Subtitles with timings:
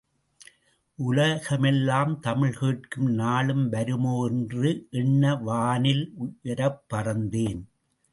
[0.99, 7.61] உலகமெல்லாம் தமிழ் கேட்கும் நாளும் வருமோ என்று எண்ண வானில் உயரப் பறந்தேன்.